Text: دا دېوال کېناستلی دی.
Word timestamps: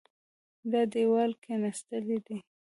دا 0.71 0.81
دېوال 0.93 1.31
کېناستلی 1.43 2.17
دی. 2.25 2.37